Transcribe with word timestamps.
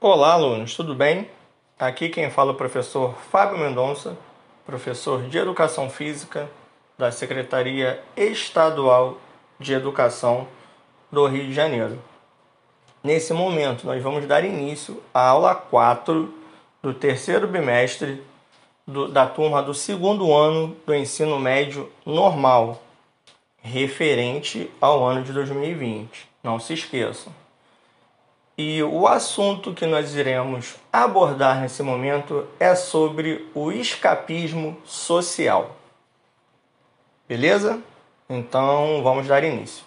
Olá, 0.00 0.34
alunos, 0.34 0.76
tudo 0.76 0.94
bem? 0.94 1.28
Aqui 1.76 2.08
quem 2.08 2.30
fala 2.30 2.52
é 2.52 2.54
o 2.54 2.56
professor 2.56 3.16
Fábio 3.32 3.58
Mendonça, 3.58 4.16
professor 4.64 5.22
de 5.22 5.36
Educação 5.36 5.90
Física 5.90 6.48
da 6.96 7.10
Secretaria 7.10 8.00
Estadual 8.16 9.18
de 9.58 9.72
Educação 9.72 10.46
do 11.10 11.26
Rio 11.26 11.48
de 11.48 11.52
Janeiro. 11.52 11.98
Nesse 13.02 13.32
momento, 13.32 13.88
nós 13.88 14.00
vamos 14.00 14.24
dar 14.24 14.44
início 14.44 15.02
à 15.12 15.30
aula 15.30 15.52
4 15.52 16.32
do 16.80 16.94
terceiro 16.94 17.48
bimestre 17.48 18.22
do, 18.86 19.08
da 19.08 19.26
turma 19.26 19.60
do 19.60 19.74
segundo 19.74 20.32
ano 20.32 20.76
do 20.86 20.94
ensino 20.94 21.40
médio 21.40 21.90
normal, 22.06 22.80
referente 23.60 24.70
ao 24.80 25.04
ano 25.04 25.24
de 25.24 25.32
2020. 25.32 26.28
Não 26.40 26.60
se 26.60 26.74
esqueçam. 26.74 27.32
E 28.60 28.82
o 28.82 29.06
assunto 29.06 29.72
que 29.72 29.86
nós 29.86 30.16
iremos 30.16 30.74
abordar 30.92 31.60
nesse 31.60 31.80
momento 31.80 32.44
é 32.58 32.74
sobre 32.74 33.48
o 33.54 33.70
escapismo 33.70 34.76
social. 34.84 35.76
Beleza? 37.28 37.80
Então 38.28 39.00
vamos 39.04 39.28
dar 39.28 39.44
início. 39.44 39.84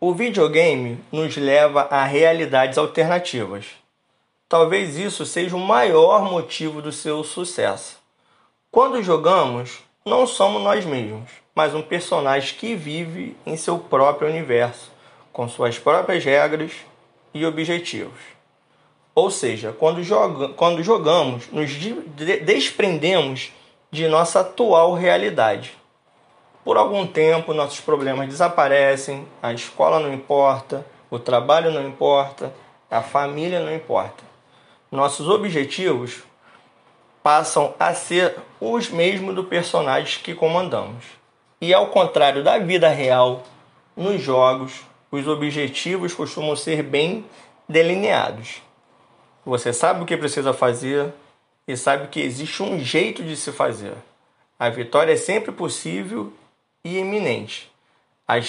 O 0.00 0.12
videogame 0.12 0.98
nos 1.12 1.36
leva 1.36 1.82
a 1.82 2.02
realidades 2.02 2.78
alternativas. 2.78 3.66
Talvez 4.48 4.98
isso 4.98 5.24
seja 5.24 5.54
o 5.54 5.60
maior 5.60 6.24
motivo 6.24 6.82
do 6.82 6.90
seu 6.90 7.22
sucesso. 7.22 7.96
Quando 8.72 9.00
jogamos, 9.04 9.78
não 10.04 10.26
somos 10.26 10.60
nós 10.60 10.84
mesmos, 10.84 11.30
mas 11.54 11.76
um 11.76 11.80
personagem 11.80 12.58
que 12.58 12.74
vive 12.74 13.36
em 13.46 13.56
seu 13.56 13.78
próprio 13.78 14.28
universo 14.28 14.93
com 15.34 15.48
suas 15.48 15.76
próprias 15.80 16.24
regras 16.24 16.70
e 17.34 17.44
objetivos. 17.44 18.20
Ou 19.16 19.30
seja, 19.32 19.72
quando, 19.72 20.02
joga, 20.02 20.48
quando 20.50 20.82
jogamos, 20.82 21.48
nos 21.50 21.72
desprendemos 22.42 23.52
de 23.90 24.06
nossa 24.06 24.40
atual 24.40 24.94
realidade. 24.94 25.72
Por 26.64 26.76
algum 26.76 27.04
tempo, 27.04 27.52
nossos 27.52 27.80
problemas 27.80 28.28
desaparecem, 28.28 29.26
a 29.42 29.52
escola 29.52 29.98
não 29.98 30.14
importa, 30.14 30.86
o 31.10 31.18
trabalho 31.18 31.72
não 31.72 31.86
importa, 31.86 32.54
a 32.88 33.02
família 33.02 33.58
não 33.58 33.74
importa. 33.74 34.22
Nossos 34.90 35.28
objetivos 35.28 36.22
passam 37.24 37.74
a 37.78 37.92
ser 37.92 38.36
os 38.60 38.88
mesmos 38.88 39.34
do 39.34 39.42
personagem 39.42 40.22
que 40.22 40.32
comandamos. 40.32 41.04
E 41.60 41.74
ao 41.74 41.88
contrário 41.88 42.44
da 42.44 42.56
vida 42.58 42.88
real, 42.88 43.42
nos 43.96 44.20
jogos, 44.20 44.82
os 45.14 45.28
objetivos 45.28 46.14
costumam 46.14 46.56
ser 46.56 46.82
bem 46.82 47.24
delineados. 47.68 48.62
Você 49.44 49.72
sabe 49.72 50.02
o 50.02 50.06
que 50.06 50.16
precisa 50.16 50.52
fazer 50.52 51.12
e 51.66 51.76
sabe 51.76 52.08
que 52.08 52.20
existe 52.20 52.62
um 52.62 52.78
jeito 52.78 53.22
de 53.22 53.36
se 53.36 53.52
fazer. 53.52 53.94
A 54.58 54.68
vitória 54.68 55.12
é 55.12 55.16
sempre 55.16 55.52
possível 55.52 56.32
e 56.84 56.98
iminente. 56.98 57.70
As, 58.26 58.48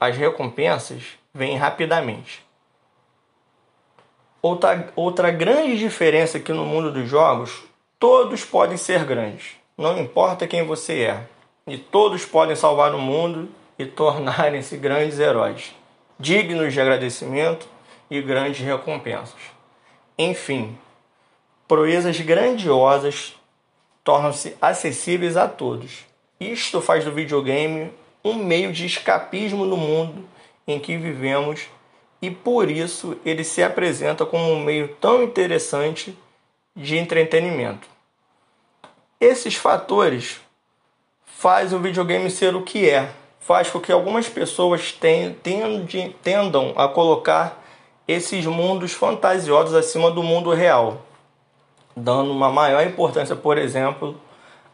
as 0.00 0.16
recompensas 0.16 1.02
vêm 1.34 1.56
rapidamente. 1.56 2.44
Outra, 4.40 4.92
outra 4.94 5.30
grande 5.30 5.78
diferença 5.78 6.38
aqui 6.38 6.52
no 6.52 6.64
mundo 6.64 6.92
dos 6.92 7.08
jogos: 7.08 7.64
todos 7.98 8.44
podem 8.44 8.76
ser 8.76 9.04
grandes, 9.04 9.56
não 9.76 9.98
importa 9.98 10.46
quem 10.46 10.64
você 10.64 11.02
é, 11.02 11.26
e 11.66 11.76
todos 11.76 12.24
podem 12.24 12.54
salvar 12.54 12.94
o 12.94 12.98
mundo 12.98 13.48
e 13.76 13.84
tornarem-se 13.84 14.76
grandes 14.76 15.18
heróis 15.18 15.74
dignos 16.18 16.72
de 16.72 16.80
agradecimento 16.80 17.68
e 18.10 18.20
grandes 18.22 18.64
recompensas. 18.64 19.40
Enfim, 20.18 20.78
proezas 21.68 22.18
grandiosas 22.20 23.34
tornam-se 24.02 24.56
acessíveis 24.60 25.36
a 25.36 25.48
todos. 25.48 26.04
Isto 26.38 26.80
faz 26.80 27.04
do 27.04 27.12
videogame 27.12 27.92
um 28.24 28.34
meio 28.34 28.72
de 28.72 28.86
escapismo 28.86 29.64
no 29.64 29.76
mundo 29.76 30.24
em 30.66 30.78
que 30.78 30.96
vivemos 30.96 31.68
e 32.20 32.30
por 32.30 32.70
isso 32.70 33.16
ele 33.24 33.44
se 33.44 33.62
apresenta 33.62 34.24
como 34.24 34.50
um 34.52 34.60
meio 34.60 34.88
tão 35.00 35.22
interessante 35.22 36.16
de 36.74 36.96
entretenimento. 36.96 37.86
Esses 39.20 39.54
fatores 39.54 40.40
fazem 41.24 41.78
o 41.78 41.82
videogame 41.82 42.30
ser 42.30 42.54
o 42.54 42.62
que 42.62 42.88
é, 42.88 43.10
faz 43.46 43.70
com 43.70 43.78
que 43.78 43.92
algumas 43.92 44.28
pessoas 44.28 44.90
tendam 44.90 46.74
a 46.74 46.88
colocar 46.88 47.62
esses 48.08 48.44
mundos 48.44 48.92
fantasiosos 48.92 49.72
acima 49.72 50.10
do 50.10 50.20
mundo 50.20 50.52
real, 50.52 51.02
dando 51.96 52.32
uma 52.32 52.50
maior 52.50 52.84
importância, 52.84 53.36
por 53.36 53.56
exemplo, 53.56 54.20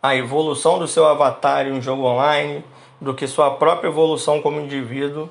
à 0.03 0.17
evolução 0.17 0.79
do 0.79 0.89
seu 0.89 1.07
avatar 1.07 1.67
em 1.67 1.73
um 1.73 1.83
jogo 1.83 2.05
online 2.05 2.65
do 2.99 3.13
que 3.13 3.27
sua 3.27 3.51
própria 3.51 3.89
evolução 3.89 4.41
como 4.41 4.59
indivíduo 4.59 5.29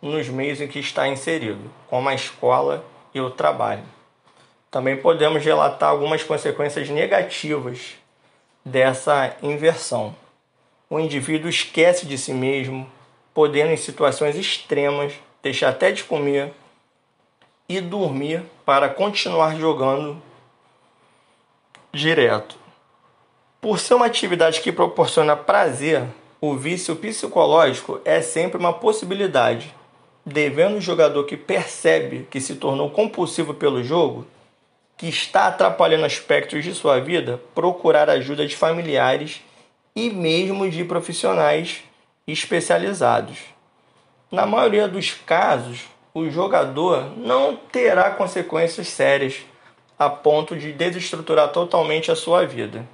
nos 0.00 0.28
meios 0.28 0.60
em 0.60 0.68
que 0.68 0.78
está 0.78 1.08
inserido, 1.08 1.68
como 1.90 2.08
a 2.08 2.14
escola 2.14 2.84
e 3.12 3.20
o 3.20 3.28
trabalho. 3.28 3.82
Também 4.70 4.96
podemos 4.96 5.44
relatar 5.44 5.90
algumas 5.90 6.22
consequências 6.22 6.88
negativas 6.88 7.96
dessa 8.64 9.34
inversão 9.42 10.14
o 10.94 11.00
indivíduo 11.00 11.50
esquece 11.50 12.06
de 12.06 12.16
si 12.16 12.32
mesmo, 12.32 12.88
podendo 13.32 13.72
em 13.72 13.76
situações 13.76 14.36
extremas 14.36 15.12
deixar 15.42 15.70
até 15.70 15.90
de 15.90 16.04
comer 16.04 16.52
e 17.68 17.80
dormir 17.80 18.44
para 18.64 18.88
continuar 18.88 19.56
jogando 19.56 20.22
direto. 21.92 22.56
Por 23.60 23.80
ser 23.80 23.94
uma 23.94 24.06
atividade 24.06 24.60
que 24.60 24.70
proporciona 24.70 25.34
prazer, 25.34 26.04
o 26.40 26.54
vício 26.54 26.94
psicológico 26.94 28.00
é 28.04 28.22
sempre 28.22 28.58
uma 28.58 28.72
possibilidade, 28.72 29.74
devendo 30.24 30.76
o 30.76 30.80
jogador 30.80 31.24
que 31.24 31.36
percebe 31.36 32.28
que 32.30 32.40
se 32.40 32.54
tornou 32.54 32.88
compulsivo 32.88 33.52
pelo 33.52 33.82
jogo, 33.82 34.26
que 34.96 35.08
está 35.08 35.48
atrapalhando 35.48 36.04
aspectos 36.04 36.62
de 36.62 36.72
sua 36.72 37.00
vida, 37.00 37.40
procurar 37.52 38.08
ajuda 38.08 38.46
de 38.46 38.54
familiares 38.54 39.42
e 39.94 40.10
mesmo 40.10 40.68
de 40.68 40.84
profissionais 40.84 41.82
especializados. 42.26 43.38
Na 44.30 44.46
maioria 44.46 44.88
dos 44.88 45.12
casos, 45.12 45.84
o 46.12 46.28
jogador 46.28 47.16
não 47.16 47.56
terá 47.56 48.10
consequências 48.10 48.88
sérias 48.88 49.42
a 49.98 50.10
ponto 50.10 50.56
de 50.56 50.72
desestruturar 50.72 51.50
totalmente 51.50 52.10
a 52.10 52.16
sua 52.16 52.44
vida. 52.44 52.86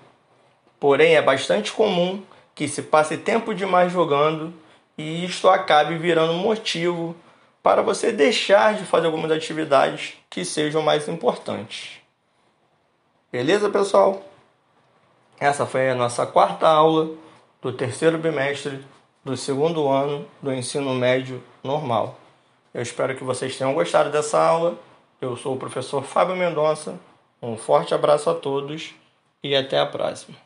Porém, 0.78 1.14
é 1.14 1.22
bastante 1.22 1.72
comum 1.72 2.22
que 2.54 2.68
se 2.68 2.82
passe 2.82 3.16
tempo 3.16 3.54
demais 3.54 3.92
jogando 3.92 4.52
e 4.96 5.24
isto 5.24 5.48
acabe 5.48 5.96
virando 5.96 6.34
motivo 6.34 7.16
para 7.62 7.82
você 7.82 8.12
deixar 8.12 8.74
de 8.74 8.84
fazer 8.84 9.06
algumas 9.06 9.30
atividades 9.30 10.14
que 10.28 10.44
sejam 10.44 10.82
mais 10.82 11.08
importantes. 11.08 12.00
Beleza, 13.32 13.70
pessoal? 13.70 14.29
Essa 15.40 15.64
foi 15.64 15.88
a 15.88 15.94
nossa 15.94 16.26
quarta 16.26 16.68
aula 16.68 17.16
do 17.62 17.72
terceiro 17.72 18.18
bimestre 18.18 18.84
do 19.24 19.34
segundo 19.38 19.88
ano 19.88 20.28
do 20.42 20.52
ensino 20.52 20.92
médio 20.92 21.42
normal. 21.64 22.18
Eu 22.74 22.82
espero 22.82 23.16
que 23.16 23.24
vocês 23.24 23.56
tenham 23.56 23.72
gostado 23.72 24.10
dessa 24.10 24.38
aula. 24.38 24.78
Eu 25.18 25.38
sou 25.38 25.54
o 25.54 25.58
professor 25.58 26.02
Fábio 26.04 26.36
Mendonça. 26.36 27.00
Um 27.40 27.56
forte 27.56 27.94
abraço 27.94 28.28
a 28.28 28.34
todos 28.34 28.94
e 29.42 29.56
até 29.56 29.78
a 29.78 29.86
próxima. 29.86 30.36